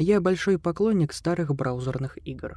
[0.00, 2.56] Я большой поклонник старых браузерных игр.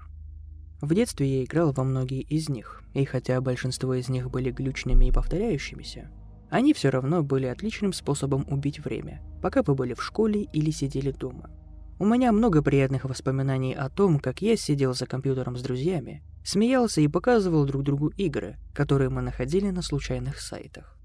[0.79, 5.06] В детстве я играл во многие из них, и хотя большинство из них были глючными
[5.06, 6.12] и повторяющимися,
[6.51, 11.10] они все равно были отличным способом убить время, пока вы были в школе или сидели
[11.10, 11.49] дома.
[11.97, 17.02] У меня много приятных воспоминаний о том, как я сидел за компьютером с друзьями, смеялся
[17.02, 20.95] и показывал друг другу игры, которые мы находили на случайных сайтах.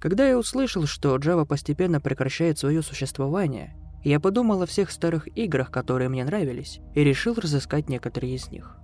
[0.00, 3.74] Когда я услышал, что Java постепенно прекращает свое существование,
[4.04, 8.76] я подумал о всех старых играх, которые мне нравились, и решил разыскать некоторые из них.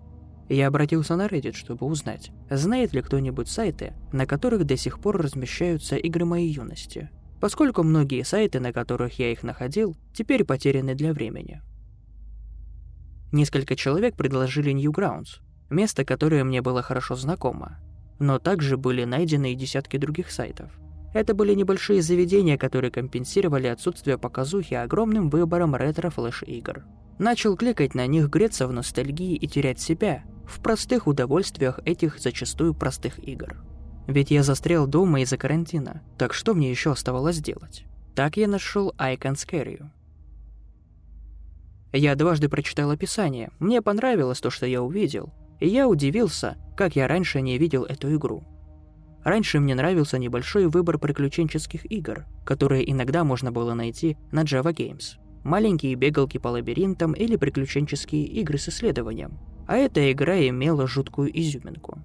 [0.48, 5.22] Я обратился на Reddit, чтобы узнать, знает ли кто-нибудь сайты, на которых до сих пор
[5.22, 7.10] размещаются игры моей юности,
[7.40, 11.62] поскольку многие сайты, на которых я их находил, теперь потеряны для времени.
[13.32, 17.78] Несколько человек предложили Newgrounds, место, которое мне было хорошо знакомо,
[18.18, 20.70] но также были найдены и десятки других сайтов–
[21.14, 26.84] это были небольшие заведения, которые компенсировали отсутствие показухи огромным выбором ретро-флеш-игр.
[27.18, 32.74] Начал кликать на них, греться в ностальгии и терять себя в простых удовольствиях этих зачастую
[32.74, 33.62] простых игр.
[34.08, 37.84] Ведь я застрял дома из-за карантина, так что мне еще оставалось делать?
[38.16, 39.86] Так я нашел I Can Scare You.
[41.92, 47.06] Я дважды прочитал описание, мне понравилось то, что я увидел, и я удивился, как я
[47.06, 48.42] раньше не видел эту игру–
[49.24, 55.18] Раньше мне нравился небольшой выбор приключенческих игр, которые иногда можно было найти на Java Games.
[55.44, 59.38] Маленькие бегалки по лабиринтам или приключенческие игры с исследованием.
[59.66, 61.98] А эта игра имела жуткую изюминку.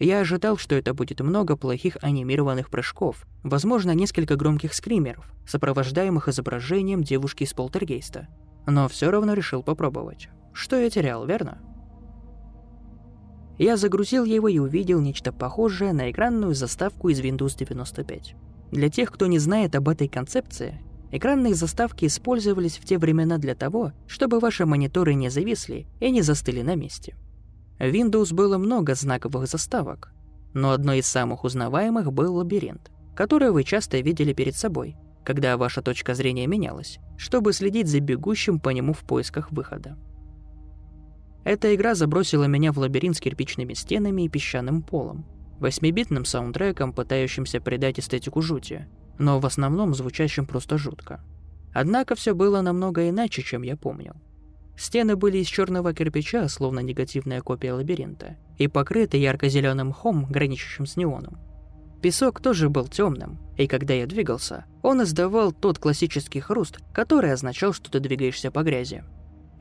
[0.00, 7.02] Я ожидал, что это будет много плохих анимированных прыжков, возможно, несколько громких скримеров, сопровождаемых изображением
[7.02, 8.28] девушки из полтергейста.
[8.66, 10.28] Но все равно решил попробовать.
[10.52, 11.58] Что я терял, верно?
[13.58, 18.36] Я загрузил его и увидел нечто похожее на экранную заставку из Windows 95.
[18.70, 23.56] Для тех, кто не знает об этой концепции, экранные заставки использовались в те времена для
[23.56, 27.16] того, чтобы ваши мониторы не зависли и не застыли на месте.
[27.80, 30.12] В Windows было много знаковых заставок,
[30.54, 35.82] но одной из самых узнаваемых был лабиринт, который вы часто видели перед собой, когда ваша
[35.82, 39.96] точка зрения менялась, чтобы следить за бегущим по нему в поисках выхода.
[41.48, 45.24] Эта игра забросила меня в лабиринт с кирпичными стенами и песчаным полом,
[45.60, 48.86] восьмибитным саундтреком, пытающимся придать эстетику жути,
[49.18, 51.24] но в основном звучащим просто жутко.
[51.72, 54.12] Однако все было намного иначе, чем я помнил.
[54.76, 60.98] Стены были из черного кирпича, словно негативная копия лабиринта, и покрыты ярко-зеленым мхом, граничащим с
[60.98, 61.38] неоном.
[62.02, 67.72] Песок тоже был темным, и когда я двигался, он издавал тот классический хруст, который означал,
[67.72, 69.02] что ты двигаешься по грязи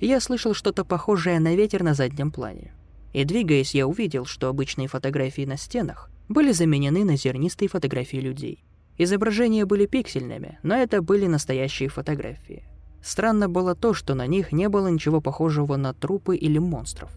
[0.05, 2.73] я слышал что-то похожее на ветер на заднем плане.
[3.13, 8.63] И двигаясь, я увидел, что обычные фотографии на стенах были заменены на зернистые фотографии людей.
[8.97, 12.65] Изображения были пиксельными, но это были настоящие фотографии.
[13.01, 17.11] Странно было то, что на них не было ничего похожего на трупы или монстров.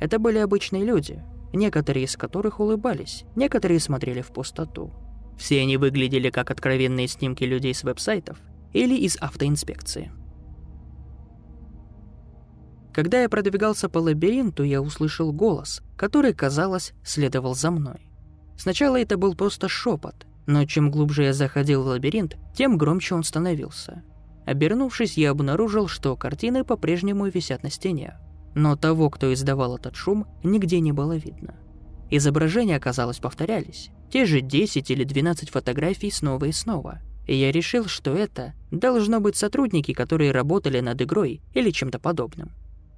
[0.00, 4.92] Это были обычные люди, некоторые из которых улыбались, некоторые смотрели в пустоту.
[5.38, 8.38] Все они выглядели как откровенные снимки людей с веб-сайтов
[8.72, 10.12] или из автоинспекции.
[12.92, 18.08] Когда я продвигался по лабиринту, я услышал голос, который, казалось, следовал за мной.
[18.56, 23.22] Сначала это был просто шепот, но чем глубже я заходил в лабиринт, тем громче он
[23.22, 24.02] становился.
[24.44, 28.18] Обернувшись, я обнаружил, что картины по-прежнему висят на стене.
[28.54, 31.54] Но того, кто издавал этот шум, нигде не было видно.
[32.10, 33.90] Изображения, казалось, повторялись.
[34.10, 36.98] Те же 10 или 12 фотографий снова и снова.
[37.28, 42.50] И я решил, что это должно быть сотрудники, которые работали над игрой или чем-то подобным.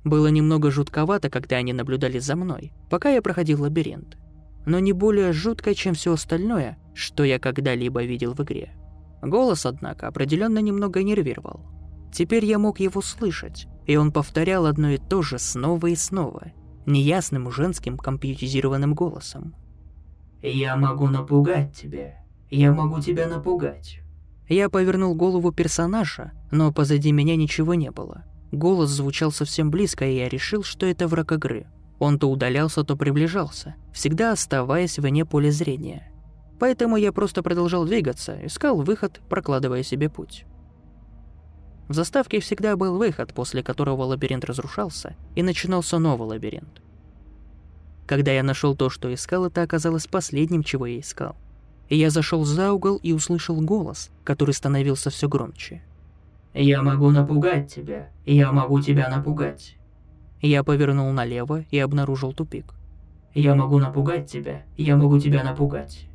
[0.05, 4.17] Было немного жутковато, когда они наблюдали за мной, пока я проходил лабиринт.
[4.67, 8.75] Но не более жутко, чем все остальное, что я когда-либо видел в игре.
[9.23, 11.61] Голос, однако, определенно немного нервировал.
[12.13, 16.53] Теперь я мог его слышать, и он повторял одно и то же снова и снова,
[16.84, 19.55] неясным женским компьютеризированным голосом.
[20.43, 22.25] «Я могу напугать тебя.
[22.51, 24.01] Я могу тебя напугать».
[24.49, 28.25] Я повернул голову персонажа, но позади меня ничего не было.
[28.53, 31.66] Голос звучал совсем близко, и я решил, что это враг игры.
[31.99, 36.13] Он то удалялся, то приближался, всегда оставаясь вне поля зрения.
[36.60, 40.45] Поэтому я просто продолжал двигаться, искал выход, прокладывая себе путь.
[41.89, 46.83] В заставке всегда был выход, после которого лабиринт разрушался, и начинался новый лабиринт.
[48.07, 51.37] Когда я нашел то, что искал, это оказалось последним, чего я искал.
[51.89, 55.83] И я зашел за угол и услышал голос, который становился все громче.
[56.54, 58.10] «Я могу напугать тебя.
[58.25, 59.77] Я могу тебя напугать».
[60.41, 62.75] Я повернул налево и обнаружил тупик.
[63.34, 64.63] «Я могу напугать тебя.
[64.77, 66.09] Я могу тебя напугать».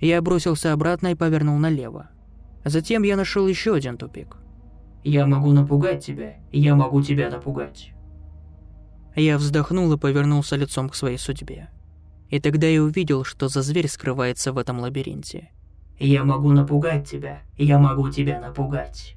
[0.00, 2.08] Я бросился обратно и повернул налево.
[2.64, 4.36] Затем я нашел еще один тупик.
[5.04, 7.92] Я могу напугать тебя, я могу тебя напугать.
[9.14, 11.68] Я вздохнул и повернулся лицом к своей судьбе.
[12.30, 15.50] И тогда я увидел, что за зверь скрывается в этом лабиринте.
[15.98, 19.16] Я могу напугать тебя, я могу тебя напугать.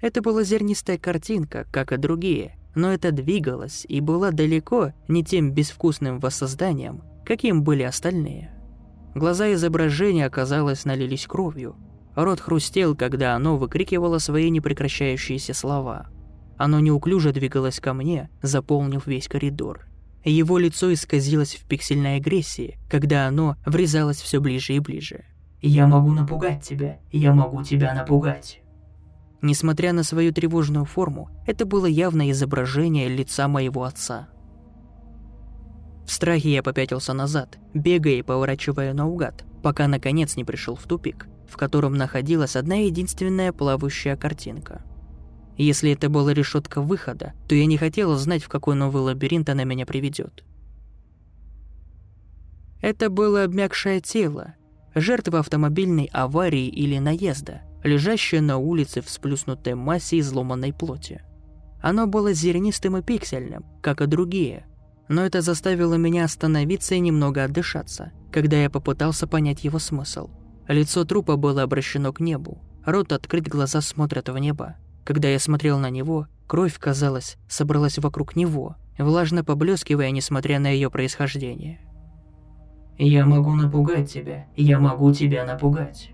[0.00, 5.52] Это была зернистая картинка, как и другие, но это двигалось и была далеко не тем
[5.52, 8.52] безвкусным воссозданием, каким были остальные.
[9.14, 11.76] Глаза изображения, оказалось, налились кровью.
[12.14, 16.08] Рот хрустел, когда оно выкрикивало свои непрекращающиеся слова.
[16.56, 19.86] Оно неуклюже двигалось ко мне, заполнив весь коридор.
[20.24, 25.24] Его лицо исказилось в пиксельной агрессии, когда оно врезалось все ближе и ближе.
[25.60, 28.60] «Я могу напугать тебя, я могу тебя напугать».
[29.40, 34.28] Несмотря на свою тревожную форму, это было явное изображение лица моего отца.
[36.06, 41.28] В страхе я попятился назад, бегая и поворачивая наугад, пока наконец не пришел в тупик,
[41.48, 44.82] в котором находилась одна единственная плавающая картинка.
[45.56, 49.64] Если это была решетка выхода, то я не хотела знать, в какой новый лабиринт она
[49.64, 50.44] меня приведет.
[52.80, 54.54] Это было обмякшее тело,
[54.94, 61.22] жертва автомобильной аварии или наезда, лежащее на улице в сплюснутой массе изломанной плоти.
[61.80, 64.66] Оно было зернистым и пиксельным, как и другие,
[65.08, 70.30] но это заставило меня остановиться и немного отдышаться, когда я попытался понять его смысл.
[70.66, 74.76] Лицо трупа было обращено к небу, рот открыт, глаза смотрят в небо.
[75.04, 80.90] Когда я смотрел на него, кровь, казалось, собралась вокруг него, влажно поблескивая, несмотря на ее
[80.90, 81.80] происхождение.
[82.98, 86.10] «Я могу напугать тебя, я могу тебя напугать».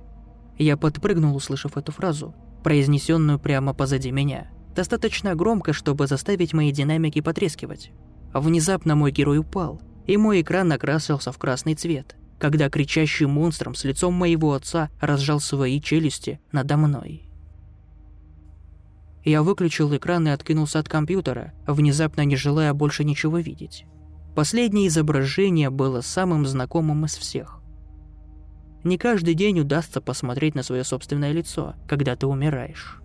[0.59, 7.21] Я подпрыгнул, услышав эту фразу, произнесенную прямо позади меня, достаточно громко, чтобы заставить мои динамики
[7.21, 7.91] потрескивать.
[8.33, 13.85] Внезапно мой герой упал, и мой экран окрасился в красный цвет, когда кричащий монстром с
[13.85, 17.23] лицом моего отца разжал свои челюсти надо мной.
[19.25, 23.87] Я выключил экран и откинулся от компьютера, внезапно не желая больше ничего видеть.
[24.35, 27.61] Последнее изображение было самым знакомым из всех.
[28.85, 33.01] Не каждый день удастся посмотреть на свое собственное лицо, когда ты умираешь.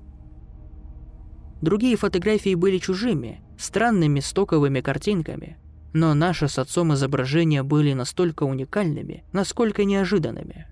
[1.62, 5.58] Другие фотографии были чужими, странными стоковыми картинками,
[5.94, 10.68] но наши с отцом изображения были настолько уникальными, насколько неожиданными.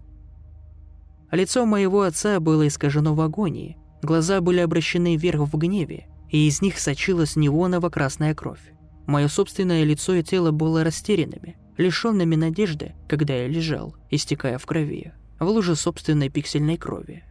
[1.31, 6.61] Лицо моего отца было искажено в агонии, Глаза были обращены вверх в гневе, и из
[6.61, 8.61] них сочилась неоново-красная кровь.
[9.07, 15.13] Мое собственное лицо и тело было растерянными, лишенными надежды, когда я лежал, истекая в крови,
[15.39, 17.23] в луже собственной пиксельной крови.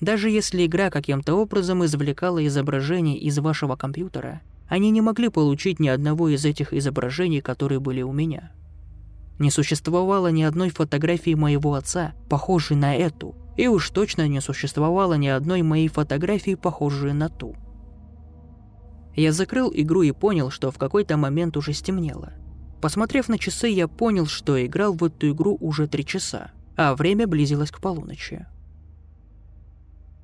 [0.00, 5.88] Даже если игра каким-то образом извлекала изображение из вашего компьютера, они не могли получить ни
[5.88, 8.52] одного из этих изображений, которые были у меня.
[9.38, 15.14] Не существовало ни одной фотографии моего отца, похожей на эту, и уж точно не существовало
[15.14, 17.54] ни одной моей фотографии, похожей на ту.
[19.14, 22.32] Я закрыл игру и понял, что в какой-то момент уже стемнело.
[22.80, 27.26] Посмотрев на часы, я понял, что играл в эту игру уже три часа, а время
[27.26, 28.46] близилось к полуночи.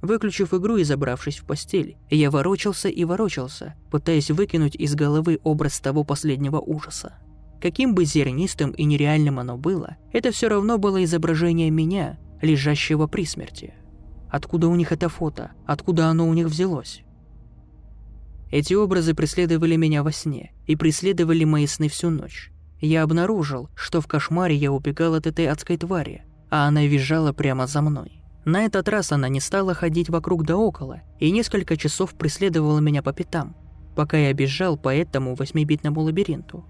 [0.03, 5.79] Выключив игру и забравшись в постель, я ворочался и ворочался, пытаясь выкинуть из головы образ
[5.81, 7.15] того последнего ужаса.
[7.61, 13.25] Каким бы зернистым и нереальным оно было, это все равно было изображение меня, лежащего при
[13.25, 13.75] смерти.
[14.29, 15.53] Откуда у них это фото?
[15.67, 17.05] Откуда оно у них взялось?
[18.53, 22.53] Эти образы преследовали меня во сне и преследовали мои сны всю ночь.
[22.82, 27.67] Я обнаружил, что в кошмаре я убегал от этой адской твари, а она визжала прямо
[27.67, 28.23] за мной.
[28.44, 33.03] На этот раз она не стала ходить вокруг да около и несколько часов преследовала меня
[33.03, 33.56] по пятам,
[33.97, 36.67] пока я бежал по этому восьмибитному лабиринту.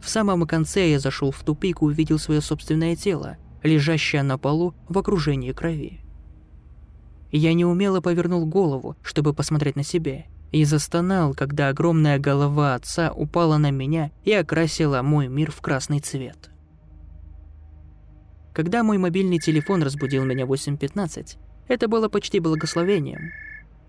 [0.00, 4.74] В самом конце я зашел в тупик и увидел свое собственное тело, лежащая на полу
[4.88, 6.00] в окружении крови.
[7.30, 13.56] Я неумело повернул голову, чтобы посмотреть на себя, и застонал, когда огромная голова отца упала
[13.56, 16.50] на меня и окрасила мой мир в красный цвет.
[18.52, 23.32] Когда мой мобильный телефон разбудил меня в 8.15, это было почти благословением.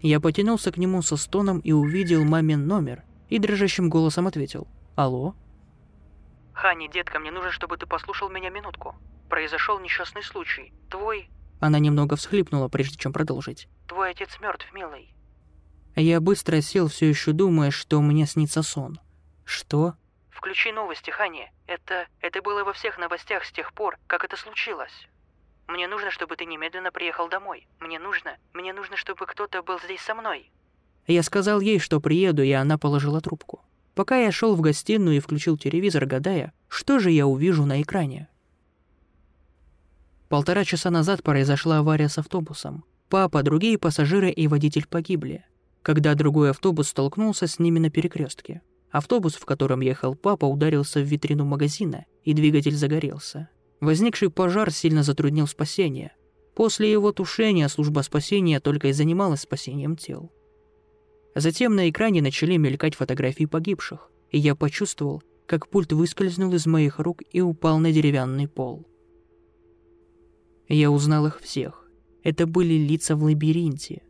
[0.01, 5.35] Я потянулся к нему со стоном и увидел мамин номер, и дрожащим голосом ответил «Алло?»
[6.53, 8.95] «Хани, детка, мне нужно, чтобы ты послушал меня минутку.
[9.29, 10.71] Произошел несчастный случай.
[10.89, 11.29] Твой...»
[11.59, 13.67] Она немного всхлипнула, прежде чем продолжить.
[13.87, 15.13] «Твой отец мертв, милый».
[15.95, 18.99] Я быстро сел, все еще думая, что мне снится сон.
[19.45, 19.93] «Что?»
[20.29, 21.51] «Включи новости, Хани.
[21.67, 22.07] Это...
[22.21, 25.07] это было во всех новостях с тех пор, как это случилось.
[25.67, 27.67] Мне нужно, чтобы ты немедленно приехал домой.
[27.79, 28.37] Мне нужно...
[28.53, 30.51] мне нужно, чтобы кто-то был здесь со мной».
[31.07, 33.63] Я сказал ей, что приеду, и она положила трубку
[33.95, 38.27] пока я шел в гостиную и включил телевизор, гадая, что же я увижу на экране.
[40.29, 42.85] Полтора часа назад произошла авария с автобусом.
[43.09, 45.45] папа, другие пассажиры и водитель погибли,
[45.83, 48.61] когда другой автобус столкнулся с ними на перекрестке.
[48.89, 53.49] Автобус, в котором ехал папа, ударился в витрину магазина, и двигатель загорелся.
[53.81, 56.15] Возникший пожар сильно затруднил спасение.
[56.55, 60.31] После его тушения служба спасения только и занималась спасением тел.
[61.35, 66.99] Затем на экране начали мелькать фотографии погибших, и я почувствовал, как пульт выскользнул из моих
[66.99, 68.87] рук и упал на деревянный пол.
[70.69, 71.89] Я узнал их всех.
[72.23, 74.03] Это были лица в лабиринте.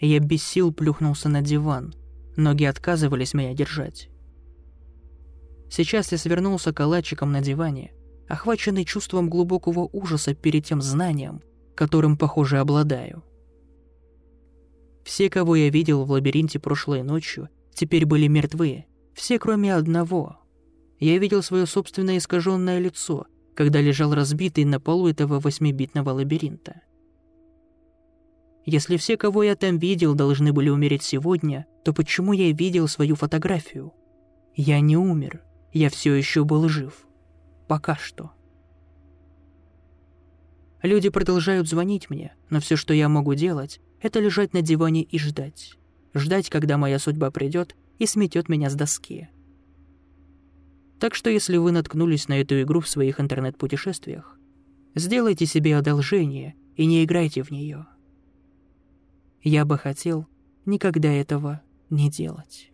[0.00, 1.94] Я без сил плюхнулся на диван.
[2.36, 4.10] Ноги отказывались меня держать.
[5.70, 7.92] Сейчас я свернулся калачиком на диване
[8.28, 11.42] охваченный чувством глубокого ужаса перед тем знанием,
[11.74, 13.24] которым, похоже, обладаю.
[15.04, 20.38] Все, кого я видел в лабиринте прошлой ночью, теперь были мертвы, все кроме одного.
[21.00, 26.82] Я видел свое собственное искаженное лицо, когда лежал разбитый на полу этого восьмибитного лабиринта.
[28.70, 33.16] Если все, кого я там видел, должны были умереть сегодня, то почему я видел свою
[33.16, 33.94] фотографию?
[34.54, 37.06] Я не умер, я все еще был жив.
[37.66, 38.32] Пока что.
[40.82, 45.18] Люди продолжают звонить мне, но все, что я могу делать, это лежать на диване и
[45.18, 45.78] ждать.
[46.12, 49.30] Ждать, когда моя судьба придет и сметет меня с доски.
[51.00, 54.38] Так что если вы наткнулись на эту игру в своих интернет-путешествиях,
[54.94, 57.86] сделайте себе одолжение и не играйте в нее.
[59.42, 60.26] Я бы хотел
[60.66, 62.70] никогда этого не делать.